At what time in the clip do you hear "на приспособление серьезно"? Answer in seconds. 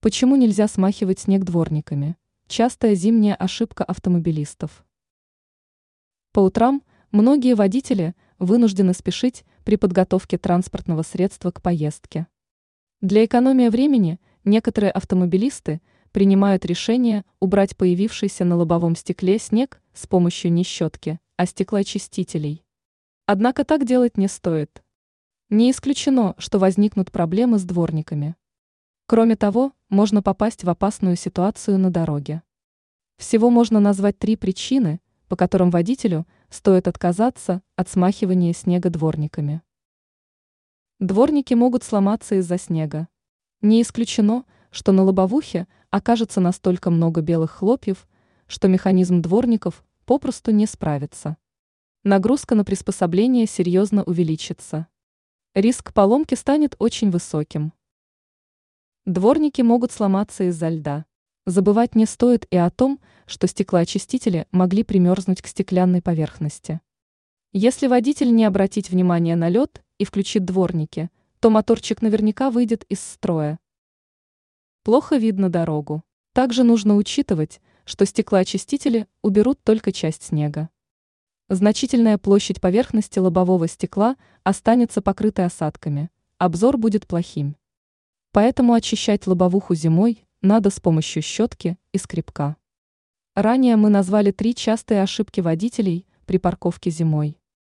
52.54-54.02